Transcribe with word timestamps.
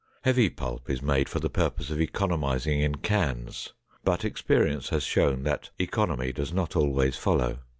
Heavy 0.23 0.49
pulp 0.49 0.89
is 0.89 0.99
made 0.99 1.29
for 1.29 1.37
the 1.39 1.47
purpose 1.47 1.91
of 1.91 2.01
economizing 2.01 2.79
in 2.81 2.95
cans, 2.95 3.73
but 4.03 4.25
experience 4.25 4.89
has 4.89 5.03
shown 5.03 5.43
that 5.43 5.69
economy 5.77 6.31
does 6.31 6.51
not 6.51 6.75
always 6.75 7.15
follow. 7.15 7.59